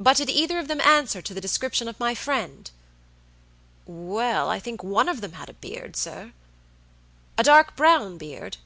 But 0.00 0.16
did 0.16 0.28
either 0.28 0.58
of 0.58 0.66
them 0.66 0.80
answer 0.80 1.22
to 1.22 1.32
the 1.32 1.40
description 1.40 1.86
of 1.86 2.00
my 2.00 2.12
friend?" 2.12 2.68
"Well, 3.86 4.48
I 4.50 4.58
think 4.58 4.82
one 4.82 5.08
of 5.08 5.20
them 5.20 5.34
had 5.34 5.48
a 5.48 5.52
beard, 5.52 5.94
sir." 5.94 6.32
"A 7.38 7.44
dark 7.44 7.76
brown 7.76 8.18
beard?" 8.18 8.56